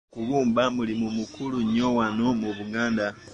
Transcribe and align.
Okubumba 0.09 0.63
mulimu 0.75 1.07
mukulu 1.17 1.55
wano 1.97 2.27
mu 2.41 2.49
Buganda. 2.57 3.05